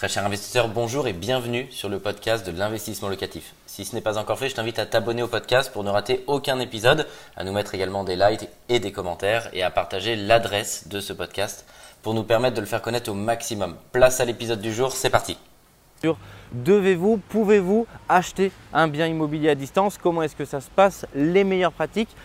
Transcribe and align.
Très 0.00 0.08
cher 0.08 0.24
investisseur, 0.24 0.68
bonjour 0.68 1.08
et 1.08 1.12
bienvenue 1.12 1.68
sur 1.70 1.90
le 1.90 1.98
podcast 1.98 2.46
de 2.46 2.58
l'investissement 2.58 3.10
locatif. 3.10 3.52
Si 3.66 3.84
ce 3.84 3.94
n'est 3.94 4.00
pas 4.00 4.16
encore 4.16 4.38
fait, 4.38 4.48
je 4.48 4.54
t'invite 4.54 4.78
à 4.78 4.86
t'abonner 4.86 5.22
au 5.22 5.28
podcast 5.28 5.70
pour 5.70 5.84
ne 5.84 5.90
rater 5.90 6.24
aucun 6.26 6.58
épisode, 6.58 7.06
à 7.36 7.44
nous 7.44 7.52
mettre 7.52 7.74
également 7.74 8.02
des 8.02 8.16
likes 8.16 8.48
et 8.70 8.80
des 8.80 8.92
commentaires 8.92 9.50
et 9.52 9.62
à 9.62 9.70
partager 9.70 10.16
l'adresse 10.16 10.88
de 10.88 11.00
ce 11.00 11.12
podcast 11.12 11.66
pour 12.00 12.14
nous 12.14 12.22
permettre 12.22 12.56
de 12.56 12.62
le 12.62 12.66
faire 12.66 12.80
connaître 12.80 13.10
au 13.10 13.14
maximum. 13.14 13.76
Place 13.92 14.20
à 14.20 14.24
l'épisode 14.24 14.62
du 14.62 14.72
jour, 14.72 14.92
c'est 14.92 15.10
parti. 15.10 15.36
Devez-vous, 16.52 17.18
pouvez-vous 17.28 17.86
acheter 18.08 18.52
un 18.72 18.88
bien 18.88 19.06
immobilier 19.06 19.50
à 19.50 19.54
distance? 19.54 19.98
Comment 19.98 20.22
est-ce 20.22 20.34
que 20.34 20.46
ça 20.46 20.62
se 20.62 20.70
passe? 20.70 21.04
Les 21.14 21.44
meilleures 21.44 21.72
pratiques? 21.72 22.16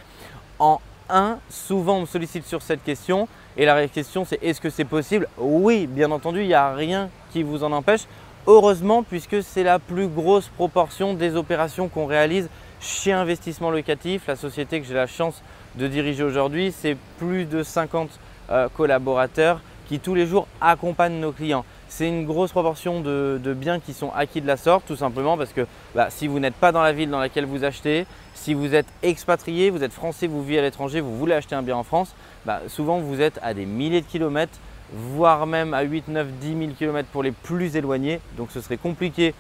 En 0.60 0.80
1, 1.10 1.40
souvent 1.50 1.98
on 1.98 2.02
me 2.02 2.06
sollicite 2.06 2.48
sur 2.48 2.62
cette 2.62 2.86
question 2.86 3.28
et 3.58 3.66
la 3.66 3.88
question 3.88 4.26
c'est 4.26 4.42
est-ce 4.44 4.62
que 4.62 4.70
c'est 4.70 4.86
possible? 4.86 5.28
Oui, 5.38 5.88
bien 5.88 6.12
entendu, 6.12 6.42
il 6.42 6.48
n'y 6.48 6.54
a 6.54 6.74
rien 6.74 7.10
qui 7.32 7.44
vous 7.44 7.64
en 7.64 7.72
empêche. 7.72 8.02
Heureusement, 8.48 9.02
puisque 9.02 9.42
c'est 9.42 9.64
la 9.64 9.80
plus 9.80 10.08
grosse 10.08 10.50
proportion 10.50 11.14
des 11.14 11.36
opérations 11.36 11.88
qu'on 11.88 12.06
réalise 12.06 12.48
chez 12.80 13.12
Investissement 13.12 13.72
Locatif, 13.72 14.28
la 14.28 14.36
société 14.36 14.80
que 14.80 14.88
j'ai 14.88 14.94
la 14.94 15.08
chance 15.08 15.42
de 15.76 15.88
diriger 15.88 16.24
aujourd'hui, 16.24 16.72
c'est 16.72 16.96
plus 17.18 17.46
de 17.46 17.64
50 17.64 18.10
euh, 18.52 18.70
collaborateurs 18.76 19.62
qui 19.88 20.00
tous 20.00 20.14
les 20.14 20.28
jours 20.28 20.48
accompagnent 20.62 21.20
nos 21.20 21.32
clients. 21.32 21.66
C'est 21.88 22.08
une 22.08 22.26
grosse 22.26 22.52
proportion 22.52 23.02
de, 23.02 23.56
biens 23.58 23.80
qui 23.80 23.94
sont 23.94 24.12
acquis 24.16 24.42
de 24.42 24.48
la 24.48 24.58
sorte, 24.58 24.86
tout 24.86 24.96
simplement 24.96 25.38
parce 25.38 25.54
que 25.54 25.66
bah, 25.94 26.08
si 26.10 26.28
vous 26.28 26.40
n'êtes 26.40 26.56
pas 26.56 26.72
dans 26.72 26.82
la 26.82 26.92
ville 26.92 27.10
dans 27.10 27.20
laquelle 27.20 27.46
vous 27.46 27.64
achetez, 27.64 28.06
si 28.34 28.54
vous 28.54 28.76
êtes 28.76 28.88
expatrié, 29.02 29.70
vous 29.70 29.84
êtes 29.84 29.94
français, 29.94 30.28
vous 30.28 30.44
vivez 30.44 30.60
à 30.60 30.62
l'étranger, 30.62 31.00
vous 31.00 31.16
voulez 31.16 31.34
acheter 31.34 31.56
un 31.56 31.62
bien 31.62 31.78
en 31.78 31.84
France, 31.84 32.16
bah, 32.46 32.62
souvent 32.68 33.00
vous 33.00 33.22
êtes 33.22 33.40
à 33.42 33.54
des 33.54 33.66
milliers 33.66 34.02
de 34.02 34.06
kilomètres, 34.06 34.58
voire 34.94 35.48
même 35.48 35.74
à 35.74 35.82
8, 35.82 36.08
9, 36.08 36.28
10 36.40 36.48
000 36.48 36.72
kilomètres 36.78 37.10
pour 37.10 37.24
les 37.24 37.32
plus 37.32 37.76
éloignés. 37.76 38.20
Donc 38.38 38.52
ce 38.52 38.62
serait 38.62 38.78
compliqué, 38.78 39.34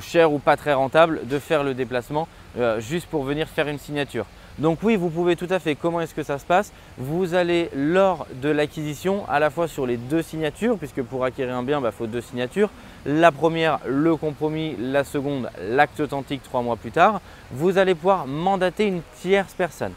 cher 0.00 0.32
ou 0.32 0.38
pas 0.38 0.56
très 0.56 0.74
rentable, 0.74 1.26
de 1.26 1.38
faire 1.38 1.62
le 1.62 1.74
déplacement 1.74 2.28
euh, 2.58 2.80
juste 2.80 3.06
pour 3.06 3.24
venir 3.24 3.48
faire 3.48 3.68
une 3.68 3.78
signature. 3.78 4.26
Donc 4.58 4.80
oui, 4.82 4.96
vous 4.96 5.08
pouvez 5.08 5.36
tout 5.36 5.46
à 5.50 5.60
fait. 5.60 5.76
Comment 5.76 6.00
est-ce 6.00 6.14
que 6.14 6.24
ça 6.24 6.38
se 6.38 6.44
passe? 6.44 6.72
Vous 6.98 7.34
allez 7.34 7.70
lors 7.76 8.26
de 8.42 8.48
l'acquisition 8.48 9.24
à 9.28 9.38
la 9.38 9.50
fois 9.50 9.68
sur 9.68 9.86
les 9.86 9.96
deux 9.96 10.22
signatures, 10.22 10.76
puisque 10.78 11.02
pour 11.02 11.24
acquérir 11.24 11.54
un 11.54 11.62
bien, 11.62 11.78
il 11.78 11.82
bah, 11.82 11.92
faut 11.92 12.08
deux 12.08 12.20
signatures. 12.20 12.70
La 13.06 13.30
première, 13.30 13.78
le 13.86 14.16
compromis, 14.16 14.74
la 14.80 15.04
seconde, 15.04 15.48
l'acte 15.62 16.00
authentique 16.00 16.42
trois 16.42 16.62
mois 16.62 16.76
plus 16.76 16.90
tard. 16.90 17.20
Vous 17.52 17.78
allez 17.78 17.94
pouvoir 17.94 18.26
mandater 18.26 18.86
une 18.86 19.02
tierce 19.20 19.54
personne. 19.54 19.92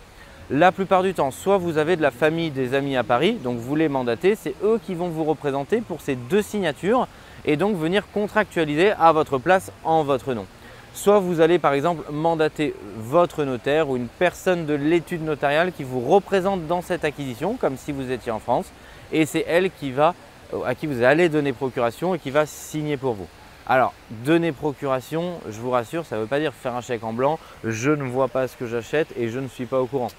La 0.53 0.73
plupart 0.73 1.01
du 1.01 1.13
temps, 1.13 1.31
soit 1.31 1.57
vous 1.57 1.77
avez 1.77 1.95
de 1.95 2.01
la 2.01 2.11
famille, 2.11 2.51
des 2.51 2.73
amis 2.73 2.97
à 2.97 3.05
Paris, 3.05 3.37
donc 3.41 3.57
vous 3.57 3.73
les 3.73 3.87
mandatez, 3.87 4.35
c'est 4.35 4.53
eux 4.65 4.81
qui 4.85 4.95
vont 4.95 5.07
vous 5.07 5.23
représenter 5.23 5.79
pour 5.79 6.01
ces 6.01 6.15
deux 6.15 6.41
signatures 6.41 7.07
et 7.45 7.55
donc 7.55 7.77
venir 7.77 8.03
contractualiser 8.11 8.91
à 8.99 9.13
votre 9.13 9.37
place 9.37 9.71
en 9.85 10.03
votre 10.03 10.33
nom. 10.33 10.45
Soit 10.93 11.19
vous 11.19 11.39
allez 11.39 11.57
par 11.57 11.71
exemple 11.71 12.03
mandater 12.11 12.75
votre 12.97 13.45
notaire 13.45 13.89
ou 13.89 13.95
une 13.95 14.09
personne 14.09 14.65
de 14.65 14.73
l'étude 14.73 15.23
notariale 15.23 15.71
qui 15.71 15.85
vous 15.85 16.01
représente 16.01 16.67
dans 16.67 16.81
cette 16.81 17.05
acquisition, 17.05 17.55
comme 17.55 17.77
si 17.77 17.93
vous 17.93 18.11
étiez 18.11 18.33
en 18.33 18.39
France, 18.39 18.65
et 19.13 19.25
c'est 19.25 19.45
elle 19.47 19.71
qui 19.71 19.91
va, 19.91 20.15
euh, 20.53 20.65
à 20.65 20.75
qui 20.75 20.85
vous 20.85 21.01
allez 21.01 21.29
donner 21.29 21.53
procuration 21.53 22.13
et 22.13 22.19
qui 22.19 22.29
va 22.29 22.45
signer 22.45 22.97
pour 22.97 23.13
vous. 23.13 23.27
Alors, 23.67 23.93
donner 24.25 24.51
procuration, 24.51 25.39
je 25.47 25.61
vous 25.61 25.71
rassure, 25.71 26.05
ça 26.05 26.17
ne 26.17 26.21
veut 26.23 26.27
pas 26.27 26.39
dire 26.41 26.53
faire 26.53 26.75
un 26.75 26.81
chèque 26.81 27.05
en 27.05 27.13
blanc, 27.13 27.39
je 27.63 27.91
ne 27.91 28.03
vois 28.03 28.27
pas 28.27 28.49
ce 28.49 28.57
que 28.57 28.67
j'achète 28.67 29.07
et 29.15 29.29
je 29.29 29.39
ne 29.39 29.47
suis 29.47 29.65
pas 29.65 29.79
au 29.79 29.85
courant. 29.85 30.09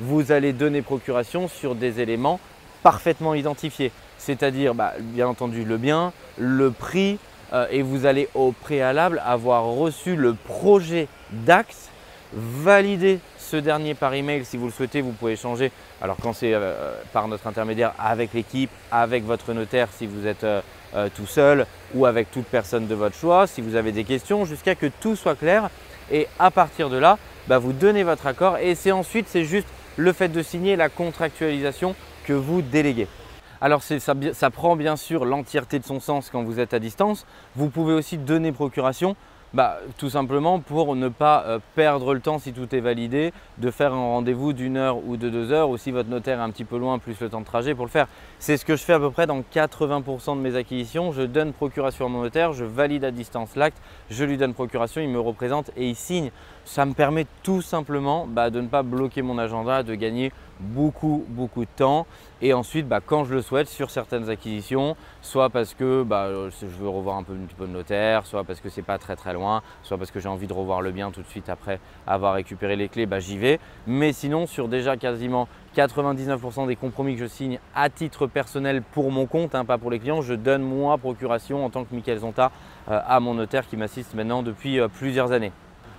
Vous 0.00 0.32
allez 0.32 0.52
donner 0.52 0.82
procuration 0.82 1.48
sur 1.48 1.74
des 1.74 2.00
éléments 2.00 2.40
parfaitement 2.82 3.34
identifiés, 3.34 3.92
c'est-à-dire 4.18 4.74
bah, 4.74 4.94
bien 4.98 5.28
entendu 5.28 5.64
le 5.64 5.76
bien, 5.76 6.12
le 6.38 6.70
prix, 6.70 7.18
euh, 7.52 7.66
et 7.70 7.82
vous 7.82 8.06
allez 8.06 8.28
au 8.34 8.52
préalable 8.52 9.22
avoir 9.24 9.64
reçu 9.64 10.16
le 10.16 10.34
projet 10.34 11.08
d'axe, 11.30 11.90
valider 12.32 13.20
ce 13.38 13.56
dernier 13.56 13.94
par 13.94 14.14
email 14.14 14.44
si 14.44 14.56
vous 14.56 14.66
le 14.66 14.72
souhaitez, 14.72 15.02
vous 15.02 15.12
pouvez 15.12 15.36
changer. 15.36 15.70
Alors 16.00 16.16
quand 16.20 16.32
c'est 16.32 16.54
euh, 16.54 16.94
par 17.12 17.28
notre 17.28 17.46
intermédiaire 17.46 17.92
avec 17.98 18.32
l'équipe, 18.32 18.70
avec 18.90 19.24
votre 19.24 19.52
notaire 19.52 19.88
si 19.96 20.06
vous 20.06 20.26
êtes 20.26 20.44
euh, 20.44 20.62
tout 21.14 21.26
seul 21.26 21.66
ou 21.94 22.06
avec 22.06 22.30
toute 22.30 22.46
personne 22.46 22.86
de 22.86 22.94
votre 22.94 23.16
choix, 23.16 23.46
si 23.46 23.60
vous 23.60 23.76
avez 23.76 23.92
des 23.92 24.04
questions, 24.04 24.46
jusqu'à 24.46 24.74
que 24.74 24.86
tout 24.86 25.14
soit 25.14 25.36
clair. 25.36 25.68
Et 26.10 26.26
à 26.38 26.50
partir 26.50 26.88
de 26.88 26.96
là, 26.96 27.18
bah, 27.48 27.58
vous 27.58 27.72
donnez 27.72 28.02
votre 28.02 28.26
accord 28.26 28.56
et 28.56 28.74
c'est 28.74 28.92
ensuite 28.92 29.26
c'est 29.28 29.44
juste 29.44 29.68
le 29.96 30.12
fait 30.12 30.28
de 30.28 30.42
signer 30.42 30.76
la 30.76 30.88
contractualisation 30.88 31.94
que 32.24 32.32
vous 32.32 32.62
déléguez. 32.62 33.08
Alors 33.60 33.82
ça, 33.82 34.50
prend 34.50 34.74
bien 34.74 34.96
sûr 34.96 35.24
l'entièreté 35.24 35.78
de 35.78 35.84
son 35.84 36.00
sens 36.00 36.30
quand 36.30 36.42
vous 36.42 36.58
êtes 36.58 36.74
à 36.74 36.80
distance. 36.80 37.26
Vous 37.54 37.68
pouvez 37.68 37.94
aussi 37.94 38.18
donner 38.18 38.50
procuration 38.50 39.14
bah, 39.54 39.78
tout 39.98 40.08
simplement 40.08 40.60
pour 40.60 40.96
ne 40.96 41.08
pas 41.08 41.44
euh, 41.46 41.58
perdre 41.74 42.14
le 42.14 42.20
temps 42.20 42.38
si 42.38 42.52
tout 42.52 42.74
est 42.74 42.80
validé, 42.80 43.32
de 43.58 43.70
faire 43.70 43.92
un 43.92 43.96
rendez-vous 43.96 44.52
d'une 44.52 44.76
heure 44.76 44.98
ou 45.06 45.16
de 45.16 45.28
deux 45.28 45.52
heures, 45.52 45.68
ou 45.68 45.76
si 45.76 45.90
votre 45.90 46.08
notaire 46.08 46.38
est 46.38 46.42
un 46.42 46.50
petit 46.50 46.64
peu 46.64 46.78
loin, 46.78 46.98
plus 46.98 47.20
le 47.20 47.28
temps 47.28 47.40
de 47.40 47.46
trajet 47.46 47.74
pour 47.74 47.84
le 47.84 47.90
faire. 47.90 48.08
C'est 48.38 48.56
ce 48.56 48.64
que 48.64 48.76
je 48.76 48.82
fais 48.82 48.94
à 48.94 48.98
peu 48.98 49.10
près 49.10 49.26
dans 49.26 49.40
80% 49.40 50.36
de 50.36 50.40
mes 50.40 50.56
acquisitions. 50.56 51.12
Je 51.12 51.22
donne 51.22 51.52
procuration 51.52 52.06
à 52.06 52.08
mon 52.08 52.22
notaire, 52.22 52.52
je 52.52 52.64
valide 52.64 53.04
à 53.04 53.10
distance 53.10 53.54
l'acte, 53.56 53.78
je 54.10 54.24
lui 54.24 54.36
donne 54.36 54.54
procuration, 54.54 55.00
il 55.00 55.08
me 55.08 55.20
représente 55.20 55.70
et 55.76 55.88
il 55.88 55.96
signe. 55.96 56.30
Ça 56.64 56.86
me 56.86 56.94
permet 56.94 57.26
tout 57.42 57.60
simplement 57.60 58.26
bah, 58.26 58.50
de 58.50 58.60
ne 58.60 58.68
pas 58.68 58.82
bloquer 58.82 59.22
mon 59.22 59.36
agenda, 59.36 59.82
de 59.82 59.94
gagner 59.94 60.32
beaucoup, 60.62 61.24
beaucoup 61.28 61.64
de 61.64 61.70
temps. 61.76 62.06
Et 62.40 62.54
ensuite, 62.54 62.88
bah, 62.88 63.00
quand 63.04 63.24
je 63.24 63.34
le 63.34 63.42
souhaite, 63.42 63.68
sur 63.68 63.90
certaines 63.90 64.28
acquisitions, 64.28 64.96
soit 65.20 65.50
parce 65.50 65.74
que 65.74 66.02
bah, 66.02 66.28
je 66.50 66.66
veux 66.66 66.88
revoir 66.88 67.16
un, 67.16 67.22
peu 67.22 67.34
de 67.34 67.66
notaire, 67.66 68.26
soit 68.26 68.44
parce 68.44 68.60
que 68.60 68.68
c'est 68.68 68.82
pas 68.82 68.98
très 68.98 69.14
très 69.14 69.32
loin, 69.32 69.62
soit 69.82 69.98
parce 69.98 70.10
que 70.10 70.18
j'ai 70.18 70.28
envie 70.28 70.46
de 70.46 70.52
revoir 70.52 70.80
le 70.80 70.90
bien 70.90 71.10
tout 71.10 71.22
de 71.22 71.28
suite 71.28 71.48
après 71.48 71.78
avoir 72.06 72.34
récupéré 72.34 72.74
les 72.76 72.88
clés, 72.88 73.06
bah, 73.06 73.20
j'y 73.20 73.38
vais. 73.38 73.60
Mais 73.86 74.12
sinon, 74.12 74.46
sur 74.46 74.68
déjà 74.68 74.96
quasiment 74.96 75.46
99% 75.76 76.66
des 76.66 76.76
compromis 76.76 77.14
que 77.14 77.20
je 77.20 77.26
signe 77.26 77.58
à 77.74 77.88
titre 77.88 78.26
personnel 78.26 78.82
pour 78.82 79.10
mon 79.10 79.26
compte, 79.26 79.54
hein, 79.54 79.64
pas 79.64 79.78
pour 79.78 79.90
les 79.90 79.98
clients, 79.98 80.22
je 80.22 80.34
donne 80.34 80.62
moi 80.62 80.98
procuration 80.98 81.64
en 81.64 81.70
tant 81.70 81.84
que 81.84 81.94
Michael 81.94 82.18
Zonta 82.18 82.50
euh, 82.90 83.00
à 83.06 83.20
mon 83.20 83.34
notaire 83.34 83.66
qui 83.66 83.76
m'assiste 83.76 84.14
maintenant 84.14 84.42
depuis 84.42 84.80
euh, 84.80 84.88
plusieurs 84.88 85.32
années. 85.32 85.52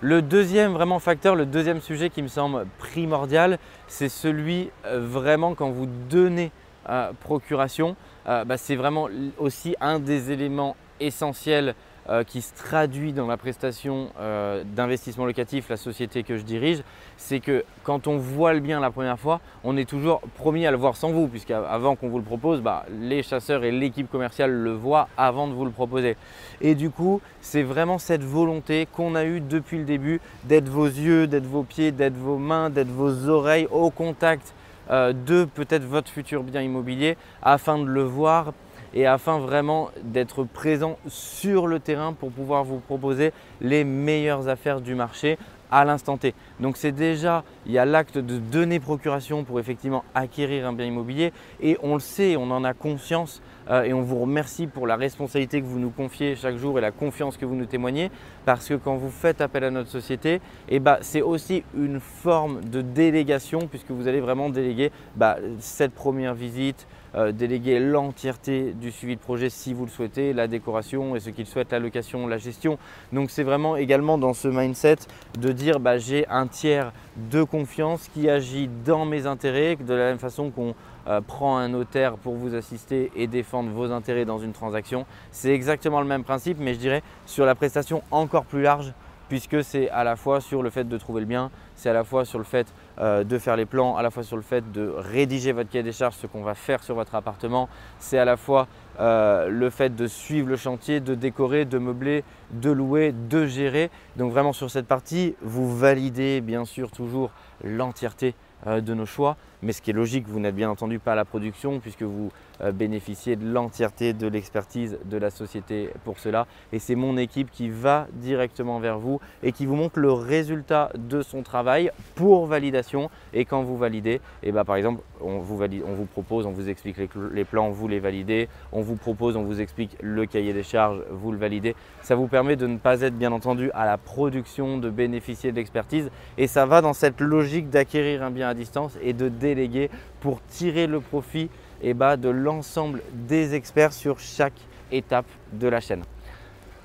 Le 0.05 0.21
deuxième 0.21 0.73
vraiment 0.73 0.99
facteur, 0.99 1.33
le 1.33 1.45
deuxième 1.45 1.79
sujet 1.79 2.09
qui 2.09 2.21
me 2.21 2.27
semble 2.27 2.65
primordial, 2.77 3.57
c'est 3.87 4.09
celui 4.09 4.69
euh, 4.85 4.99
vraiment 4.99 5.55
quand 5.55 5.69
vous 5.69 5.85
donnez 5.85 6.51
euh, 6.89 7.13
procuration, 7.21 7.95
euh, 8.27 8.43
bah, 8.43 8.57
c'est 8.57 8.75
vraiment 8.75 9.07
aussi 9.37 9.77
un 9.79 9.99
des 9.99 10.29
éléments 10.33 10.75
essentiels 10.99 11.73
euh, 12.09 12.23
qui 12.23 12.41
se 12.41 12.53
traduit 12.53 13.13
dans 13.13 13.27
la 13.27 13.37
prestation 13.37 14.09
euh, 14.19 14.63
d'investissement 14.65 15.25
locatif, 15.25 15.69
la 15.69 15.77
société 15.77 16.23
que 16.23 16.37
je 16.37 16.43
dirige, 16.43 16.83
c'est 17.15 17.39
que 17.39 17.63
quand 17.83 18.07
on 18.07 18.17
voit 18.17 18.53
le 18.53 18.59
bien 18.59 18.79
la 18.81 18.91
première 18.91 19.17
fois, 19.17 19.39
on 19.63 19.77
est 19.77 19.87
toujours 19.87 20.19
promis 20.35 20.65
à 20.65 20.71
le 20.71 20.77
voir 20.77 20.97
sans 20.97 21.11
vous, 21.11 21.27
puisqu'avant 21.27 21.95
qu'on 21.95 22.09
vous 22.09 22.17
le 22.17 22.23
propose, 22.23 22.61
bah, 22.61 22.85
les 22.99 23.23
chasseurs 23.23 23.63
et 23.63 23.71
l'équipe 23.71 24.11
commerciale 24.11 24.51
le 24.51 24.73
voient 24.73 25.07
avant 25.15 25.47
de 25.47 25.53
vous 25.53 25.63
le 25.63 25.71
proposer. 25.71 26.17
Et 26.59 26.75
du 26.75 26.89
coup, 26.89 27.21
c'est 27.39 27.63
vraiment 27.63 27.97
cette 27.97 28.23
volonté 28.23 28.85
qu'on 28.91 29.15
a 29.15 29.23
eue 29.23 29.39
depuis 29.39 29.77
le 29.77 29.85
début 29.85 30.19
d'être 30.43 30.67
vos 30.67 30.87
yeux, 30.87 31.27
d'être 31.27 31.47
vos 31.47 31.63
pieds, 31.63 31.91
d'être 31.91 32.17
vos 32.17 32.37
mains, 32.37 32.69
d'être 32.69 32.91
vos 32.91 33.29
oreilles 33.29 33.67
au 33.71 33.89
contact 33.89 34.53
euh, 34.89 35.13
de 35.13 35.45
peut-être 35.45 35.85
votre 35.85 36.11
futur 36.11 36.43
bien 36.43 36.61
immobilier 36.61 37.15
afin 37.41 37.77
de 37.77 37.85
le 37.85 38.03
voir 38.03 38.51
et 38.93 39.05
afin 39.05 39.39
vraiment 39.39 39.89
d'être 40.03 40.43
présent 40.43 40.97
sur 41.07 41.67
le 41.67 41.79
terrain 41.79 42.13
pour 42.13 42.31
pouvoir 42.31 42.63
vous 42.63 42.79
proposer 42.79 43.33
les 43.61 43.83
meilleures 43.83 44.47
affaires 44.47 44.81
du 44.81 44.95
marché 44.95 45.37
à 45.73 45.85
l'instant 45.85 46.17
T. 46.17 46.35
Donc 46.59 46.77
c'est 46.77 46.91
déjà, 46.91 47.43
il 47.65 47.71
y 47.71 47.79
a 47.79 47.85
l'acte 47.85 48.19
de 48.19 48.37
donner 48.37 48.79
procuration 48.79 49.43
pour 49.43 49.59
effectivement 49.59 50.03
acquérir 50.13 50.67
un 50.67 50.73
bien 50.73 50.85
immobilier 50.85 51.33
et 51.61 51.77
on 51.81 51.95
le 51.95 51.99
sait, 51.99 52.35
on 52.37 52.51
en 52.51 52.63
a 52.63 52.75
conscience 52.75 53.41
euh, 53.71 53.81
et 53.81 53.91
on 53.91 54.03
vous 54.03 54.19
remercie 54.19 54.67
pour 54.67 54.85
la 54.85 54.95
responsabilité 54.95 55.61
que 55.61 55.65
vous 55.65 55.79
nous 55.79 55.89
confiez 55.89 56.35
chaque 56.35 56.57
jour 56.57 56.77
et 56.77 56.81
la 56.81 56.91
confiance 56.91 57.37
que 57.37 57.45
vous 57.45 57.55
nous 57.55 57.65
témoignez 57.65 58.11
parce 58.45 58.67
que 58.67 58.75
quand 58.75 58.97
vous 58.97 59.09
faites 59.09 59.41
appel 59.41 59.63
à 59.63 59.71
notre 59.71 59.89
société, 59.89 60.41
eh 60.69 60.79
ben, 60.79 60.97
c'est 61.01 61.23
aussi 61.23 61.63
une 61.75 61.99
forme 61.99 62.63
de 62.65 62.81
délégation 62.81 63.67
puisque 63.67 63.89
vous 63.89 64.07
allez 64.07 64.21
vraiment 64.21 64.49
déléguer 64.49 64.91
bah, 65.15 65.37
cette 65.57 65.93
première 65.93 66.35
visite, 66.35 66.87
euh, 67.15 67.31
déléguer 67.31 67.79
l'entièreté 67.79 68.73
du 68.73 68.91
suivi 68.91 69.15
de 69.15 69.21
projet 69.21 69.49
si 69.49 69.73
vous 69.73 69.85
le 69.85 69.91
souhaitez, 69.91 70.33
la 70.33 70.47
décoration 70.47 71.15
et 71.15 71.19
ce 71.19 71.29
qu'il 71.29 71.45
souhaite, 71.45 71.71
la 71.71 71.79
location, 71.79 72.27
la 72.27 72.37
gestion. 72.37 72.77
Donc 73.11 73.29
c'est 73.29 73.43
vraiment 73.43 73.75
également 73.75 74.17
dans 74.17 74.33
ce 74.33 74.47
mindset 74.47 74.97
de 75.39 75.51
dire 75.51 75.79
bah, 75.79 75.97
j'ai 75.97 76.27
un 76.27 76.47
tiers 76.47 76.91
de 77.29 77.43
confiance 77.43 78.07
qui 78.13 78.29
agit 78.29 78.69
dans 78.85 79.05
mes 79.05 79.27
intérêts, 79.27 79.75
de 79.75 79.93
la 79.93 80.05
même 80.05 80.19
façon 80.19 80.49
qu'on 80.49 80.73
euh, 81.07 81.21
prend 81.21 81.57
un 81.57 81.69
notaire 81.69 82.15
pour 82.15 82.35
vous 82.35 82.55
assister 82.55 83.11
et 83.15 83.27
défendre 83.27 83.69
vos 83.69 83.91
intérêts 83.91 84.25
dans 84.25 84.39
une 84.39 84.53
transaction. 84.53 85.05
C'est 85.31 85.53
exactement 85.53 86.01
le 86.01 86.07
même 86.07 86.23
principe, 86.23 86.57
mais 86.59 86.73
je 86.73 86.79
dirais 86.79 87.03
sur 87.25 87.45
la 87.45 87.55
prestation 87.55 88.01
encore 88.11 88.45
plus 88.45 88.61
large 88.61 88.93
puisque 89.29 89.63
c'est 89.63 89.89
à 89.89 90.03
la 90.03 90.15
fois 90.15 90.41
sur 90.41 90.63
le 90.63 90.69
fait 90.69 90.87
de 90.87 90.97
trouver 90.97 91.21
le 91.21 91.27
bien, 91.27 91.51
c'est 91.75 91.89
à 91.89 91.93
la 91.93 92.03
fois 92.03 92.25
sur 92.25 92.37
le 92.37 92.43
fait 92.43 92.67
euh, 92.99 93.23
de 93.23 93.37
faire 93.37 93.55
les 93.55 93.65
plans, 93.65 93.97
à 93.97 94.03
la 94.03 94.11
fois 94.11 94.23
sur 94.23 94.35
le 94.35 94.43
fait 94.43 94.71
de 94.71 94.93
rédiger 94.95 95.51
votre 95.51 95.69
cahier 95.69 95.83
des 95.83 95.91
charges, 95.91 96.15
ce 96.15 96.27
qu'on 96.27 96.43
va 96.43 96.53
faire 96.53 96.83
sur 96.83 96.95
votre 96.95 97.15
appartement. 97.15 97.69
C'est 97.99 98.17
à 98.17 98.25
la 98.25 98.37
fois 98.37 98.67
euh, 98.99 99.49
le 99.49 99.69
fait 99.69 99.95
de 99.95 100.07
suivre 100.07 100.49
le 100.49 100.55
chantier, 100.55 100.99
de 100.99 101.15
décorer, 101.15 101.65
de 101.65 101.77
meubler, 101.77 102.23
de 102.51 102.71
louer, 102.71 103.11
de 103.11 103.45
gérer. 103.45 103.89
Donc 104.17 104.31
vraiment 104.31 104.53
sur 104.53 104.69
cette 104.69 104.87
partie, 104.87 105.35
vous 105.41 105.75
validez 105.75 106.41
bien 106.41 106.65
sûr 106.65 106.91
toujours 106.91 107.31
l'entièreté 107.63 108.35
euh, 108.67 108.81
de 108.81 108.93
nos 108.93 109.05
choix. 109.05 109.35
Mais 109.61 109.73
ce 109.73 109.81
qui 109.81 109.89
est 109.89 109.93
logique, 109.93 110.27
vous 110.27 110.39
n'êtes 110.39 110.55
bien 110.55 110.69
entendu 110.69 110.99
pas 110.99 111.13
à 111.13 111.15
la 111.15 111.25
production 111.25 111.79
puisque 111.79 112.03
vous 112.03 112.31
euh, 112.61 112.71
bénéficiez 112.71 113.35
de 113.35 113.45
l'entièreté 113.45 114.13
de 114.13 114.27
l'expertise 114.27 114.97
de 115.05 115.17
la 115.17 115.29
société 115.29 115.89
pour 116.03 116.19
cela. 116.19 116.47
Et 116.71 116.79
c'est 116.79 116.95
mon 116.95 117.17
équipe 117.17 117.51
qui 117.51 117.69
va 117.69 118.07
directement 118.13 118.79
vers 118.79 118.99
vous 118.99 119.19
et 119.41 119.51
qui 119.51 119.65
vous 119.65 119.75
montre 119.75 119.99
le 119.99 120.11
résultat 120.11 120.91
de 120.97 121.21
son 121.21 121.41
travail 121.41 121.91
pour 122.15 122.45
validation. 122.45 123.09
Et 123.33 123.45
quand 123.45 123.63
vous 123.63 123.77
validez, 123.77 124.13
et 124.13 124.49
eh 124.49 124.51
ben, 124.51 124.63
par 124.63 124.75
exemple, 124.75 125.01
on 125.21 125.39
vous, 125.39 125.57
valide, 125.57 125.83
on 125.87 125.93
vous 125.93 126.05
propose, 126.05 126.45
on 126.45 126.51
vous 126.51 126.69
explique 126.69 126.97
les, 127.31 127.45
plans, 127.45 127.69
vous 127.69 127.87
les 127.87 127.99
validez. 127.99 128.49
On 128.71 128.81
vous 128.81 128.95
propose, 128.95 129.35
on 129.35 129.43
vous 129.43 129.61
explique 129.61 129.97
le 130.01 130.25
cahier 130.25 130.53
des 130.53 130.63
charges, 130.63 131.01
vous 131.11 131.31
le 131.31 131.37
validez. 131.37 131.75
Ça 132.01 132.15
vous 132.15 132.27
permet 132.27 132.55
de 132.55 132.67
ne 132.67 132.77
pas 132.77 133.01
être 133.01 133.17
bien 133.17 133.31
entendu 133.31 133.71
à 133.73 133.85
la 133.85 133.97
production, 133.97 134.77
de 134.77 134.89
bénéficier 134.89 135.51
de 135.51 135.57
l'expertise. 135.57 136.09
Et 136.37 136.47
ça 136.47 136.65
va 136.65 136.81
dans 136.81 136.93
cette 136.93 137.21
logique 137.21 137.69
d'acquérir 137.69 138.23
un 138.23 138.31
bien 138.31 138.49
à 138.49 138.53
distance 138.53 138.97
et 139.01 139.13
de 139.13 139.29
déléguer 139.29 139.89
pour 140.19 140.41
tirer 140.43 140.87
le 140.87 140.99
profit 140.99 141.49
eh 141.83 141.93
ben, 141.93 142.17
de 142.17 142.29
l'ensemble 142.29 143.01
des 143.13 143.55
experts 143.55 143.93
sur 143.93 144.19
chaque 144.19 144.59
étape 144.91 145.25
de 145.51 145.67
la 145.67 145.79
chaîne. 145.79 146.03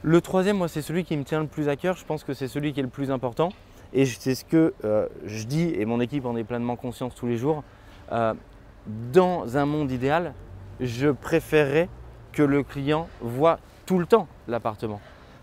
Le 0.03 0.21
troisième, 0.21 0.59
moi, 0.59 0.69
c'est 0.69 0.83
celui 0.83 1.05
qui 1.05 1.17
me 1.17 1.25
tient 1.25 1.41
le 1.41 1.47
plus 1.47 1.69
à 1.69 1.77
cœur. 1.77 1.97
Je 1.97 2.05
pense 2.05 2.25
que 2.25 2.35
c'est 2.35 2.49
celui 2.49 2.73
qui 2.73 2.81
est 2.81 2.85
le 2.85 2.89
plus 2.89 3.11
important. 3.11 3.51
Et 3.93 4.05
c'est 4.05 4.35
ce 4.35 4.45
que 4.45 4.75
euh, 4.85 5.07
je 5.25 5.45
dis, 5.45 5.73
et 5.77 5.85
mon 5.85 6.01
équipe 6.01 6.27
en 6.27 6.37
est 6.37 6.45
pleinement 6.45 6.77
conscience 6.77 7.15
tous 7.15 7.27
les 7.27 7.37
jours. 7.37 7.65
Euh, 8.13 8.35
dans 9.13 9.57
un 9.57 9.67
monde 9.67 9.91
idéal, 9.91 10.35
je 10.81 11.09
préférerais 11.09 11.89
que 12.33 12.43
le 12.43 12.63
client 12.63 13.09
voit 13.21 13.59
tout 13.87 13.99
le 13.99 14.07
temps 14.07 14.29
l'appartement. 14.47 15.01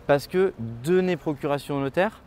Parce 0.07 0.27
que 0.27 0.53
donner 0.83 1.17
procuration 1.17 1.77
au 1.77 1.81
notaire, 1.81 2.21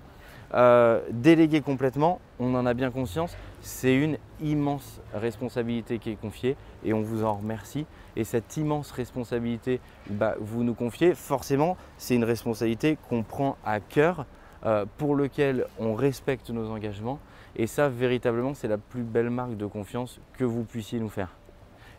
euh, 0.54 1.00
déléguer 1.10 1.60
complètement, 1.60 2.20
on 2.38 2.54
en 2.54 2.64
a 2.66 2.74
bien 2.74 2.90
conscience, 2.90 3.36
c'est 3.60 3.94
une 3.94 4.18
immense 4.40 5.00
responsabilité 5.12 5.98
qui 5.98 6.10
est 6.10 6.20
confiée 6.20 6.56
et 6.84 6.92
on 6.92 7.02
vous 7.02 7.24
en 7.24 7.34
remercie. 7.34 7.86
Et 8.16 8.24
cette 8.24 8.56
immense 8.56 8.90
responsabilité, 8.90 9.80
bah, 10.10 10.36
vous 10.40 10.64
nous 10.64 10.74
confiez, 10.74 11.14
forcément, 11.14 11.76
c'est 11.98 12.14
une 12.14 12.24
responsabilité 12.24 12.96
qu'on 13.08 13.22
prend 13.22 13.56
à 13.64 13.80
cœur, 13.80 14.26
euh, 14.66 14.86
pour 14.96 15.14
lequel 15.14 15.66
on 15.78 15.94
respecte 15.94 16.50
nos 16.50 16.68
engagements. 16.70 17.20
Et 17.54 17.68
ça, 17.68 17.88
véritablement, 17.88 18.54
c'est 18.54 18.66
la 18.66 18.78
plus 18.78 19.02
belle 19.02 19.30
marque 19.30 19.56
de 19.56 19.66
confiance 19.66 20.20
que 20.36 20.44
vous 20.44 20.64
puissiez 20.64 20.98
nous 20.98 21.08
faire. 21.08 21.38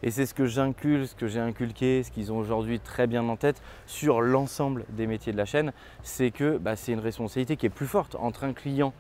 Et 0.04 0.12
c'est 0.12 0.26
ce 0.26 0.34
que 0.34 0.46
j'inculque, 0.46 1.08
ce 1.08 1.16
que 1.16 1.28
j'ai 1.28 1.40
inculqué, 1.40 2.04
ce 2.04 2.12
qu'ils 2.12 2.32
ont 2.32 2.38
aujourd'hui 2.38 2.80
très 2.80 3.08
bien 3.08 3.28
en 3.28 3.36
tête 3.36 3.62
sur 3.86 4.22
l'ensemble 4.22 4.86
des 4.90 5.08
métiers 5.08 5.34
de 5.34 5.38
la 5.38 5.46
chaîne, 5.46 5.74
c'est 6.04 6.32
que 6.32 6.58
bah, 6.58 6.76
c'est 6.76 6.92
une 6.92 7.00
responsabilité 7.00 7.58
qui 7.58 7.66
est 7.66 7.70
plus 7.70 7.88
forte 7.88 8.16
entre 8.16 8.44
un 8.44 8.54
client 8.54 8.94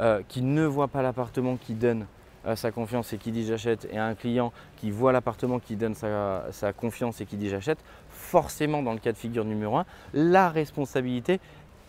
euh, 0.00 0.22
qui 0.28 0.42
ne 0.42 0.64
voit 0.64 0.88
pas 0.88 1.02
l'appartement, 1.02 1.56
qui 1.56 1.74
donne 1.74 2.06
euh, 2.46 2.56
sa 2.56 2.70
confiance 2.70 3.12
et 3.12 3.18
qui 3.18 3.30
dit 3.30 3.46
j'achète, 3.46 3.86
et 3.90 3.98
un 3.98 4.14
client 4.14 4.52
qui 4.76 4.90
voit 4.90 5.12
l'appartement, 5.12 5.58
qui 5.58 5.76
donne 5.76 5.94
sa, 5.94 6.46
sa 6.50 6.72
confiance 6.72 7.20
et 7.20 7.26
qui 7.26 7.36
dit 7.36 7.48
j'achète. 7.48 7.78
Forcément, 8.10 8.82
dans 8.82 8.92
le 8.92 8.98
cas 8.98 9.12
de 9.12 9.18
figure 9.18 9.44
numéro 9.44 9.76
un, 9.76 9.86
la 10.12 10.48
responsabilité 10.50 11.40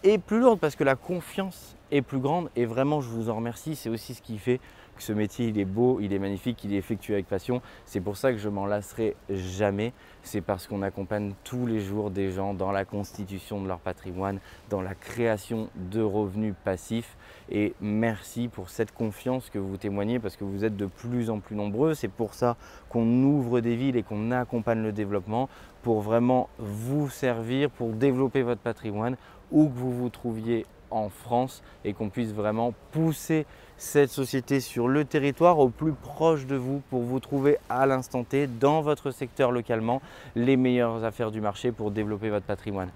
est 0.04 0.18
plus 0.18 0.40
lourde 0.40 0.60
parce 0.60 0.76
que 0.76 0.84
la 0.84 0.96
confiance 0.96 1.76
est 1.92 2.02
plus 2.02 2.20
grande 2.20 2.50
et 2.56 2.66
vraiment 2.66 3.02
je 3.02 3.10
vous 3.10 3.30
en 3.30 3.36
remercie. 3.36 3.76
C'est 3.76 3.90
aussi 3.90 4.14
ce 4.14 4.22
qui 4.22 4.38
fait 4.38 4.60
ce 5.02 5.14
métier 5.14 5.48
il 5.48 5.60
est 5.60 5.66
beau, 5.66 6.00
il 6.00 6.14
est 6.14 6.20
magnifique, 6.20 6.64
il 6.64 6.74
est 6.74 6.78
effectué 6.78 7.14
avec 7.14 7.28
passion. 7.28 7.62
C'est 7.86 8.02
pour 8.02 8.18
ça 8.18 8.32
que 8.32 8.38
je 8.38 8.50
m'en 8.50 8.66
lasserai 8.66 9.16
jamais. 9.30 9.94
C'est 10.22 10.42
parce 10.42 10.68
qu'on 10.68 10.82
accompagne 10.82 11.34
tous 11.44 11.66
les 11.66 11.82
jours 11.82 12.12
des 12.12 12.32
gens 12.32 12.54
dans 12.54 12.72
la 12.72 12.86
constitution 12.86 13.62
de 13.62 13.68
leur 13.68 13.80
patrimoine, 13.80 14.40
dans 14.70 14.82
la 14.82 14.96
création 14.96 15.70
de 15.76 16.02
revenus 16.02 16.54
passifs. 16.64 17.18
Et 17.52 17.74
merci 17.82 18.48
pour 18.48 18.70
cette 18.70 18.94
confiance 18.94 19.50
que 19.50 19.60
vous 19.60 19.78
témoignez 19.78 20.20
parce 20.20 20.38
que 20.38 20.44
vous 20.44 20.64
êtes 20.64 20.78
de 20.78 20.86
plus 20.86 21.30
en 21.30 21.40
plus 21.40 21.56
nombreux. 21.56 21.94
C'est 21.94 22.08
pour 22.08 22.34
ça 22.34 22.56
qu'on 22.90 23.24
ouvre 23.24 23.60
des 23.60 23.76
villes 23.76 23.98
et 23.98 24.04
qu'on 24.04 24.32
accompagne 24.32 24.82
le 24.82 24.92
développement 24.92 25.50
pour 25.82 26.02
vraiment 26.02 26.50
vous 26.58 27.10
servir, 27.10 27.70
pour 27.70 27.90
développer 27.90 28.42
votre 28.42 28.62
patrimoine 28.62 29.18
où 29.52 29.68
que 29.68 29.78
vous 29.78 29.92
vous 29.92 30.10
trouviez 30.10 30.66
en 30.96 31.10
France 31.10 31.62
et 31.84 31.94
qu'on 31.94 32.10
puisse 32.10 32.32
vraiment 32.32 32.74
pousser 32.92 33.46
cette 33.78 34.12
société 34.12 34.60
sur 34.60 34.88
le 34.88 35.06
territoire 35.06 35.60
au 35.60 35.70
plus 35.70 35.94
proche 35.94 36.46
de 36.46 36.56
vous 36.56 36.82
pour 36.90 37.02
vous 37.02 37.20
trouver 37.20 37.58
à 37.70 37.86
l'instant 37.86 38.24
T 38.24 38.48
dans 38.48 38.82
votre 38.82 39.12
secteur 39.12 39.52
localement 39.52 40.02
les 40.36 40.58
meilleures 40.58 41.04
affaires 41.04 41.32
du 41.32 41.42
marché 41.42 41.72
pour 41.72 41.92
développer 41.92 42.30
votre 42.30 42.46
patrimoine. 42.46 42.90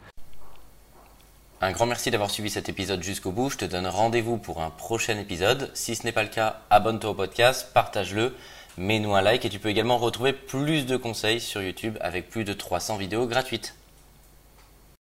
Un 1.59 1.71
grand 1.71 1.87
merci 1.87 2.11
d'avoir 2.11 2.29
suivi 2.29 2.51
cet 2.51 2.69
épisode 2.69 3.01
jusqu'au 3.01 3.31
bout. 3.31 3.49
Je 3.49 3.57
te 3.57 3.65
donne 3.65 3.87
rendez-vous 3.87 4.37
pour 4.37 4.61
un 4.61 4.69
prochain 4.69 5.17
épisode. 5.17 5.71
Si 5.73 5.95
ce 5.95 6.03
n'est 6.03 6.11
pas 6.11 6.21
le 6.21 6.29
cas, 6.29 6.61
abonne-toi 6.69 7.09
au 7.09 7.15
podcast, 7.15 7.71
partage-le, 7.73 8.35
mets-nous 8.77 9.15
un 9.15 9.21
like 9.21 9.43
et 9.43 9.49
tu 9.49 9.57
peux 9.57 9.69
également 9.69 9.97
retrouver 9.97 10.33
plus 10.33 10.85
de 10.85 10.97
conseils 10.97 11.41
sur 11.41 11.63
YouTube 11.63 11.97
avec 11.99 12.29
plus 12.29 12.43
de 12.43 12.53
300 12.53 12.97
vidéos 12.97 13.25
gratuites. 13.25 13.73